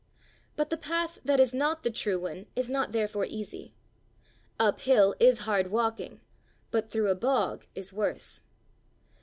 But 0.55 0.71
the 0.71 0.77
path 0.81 1.19
that 1.23 1.39
is 1.39 1.53
not 1.53 1.83
the 1.83 1.91
true 1.91 2.19
one 2.21 2.47
is 2.55 2.71
not 2.71 2.91
therefore 2.91 3.25
easy. 3.29 3.75
Up 4.59 4.79
hill 4.79 5.13
is 5.19 5.41
hard 5.41 5.67
walking, 5.69 6.21
but 6.71 6.89
through 6.89 7.11
a 7.11 7.15
bog 7.15 7.67
is 7.75 7.93
worse. 7.93 8.39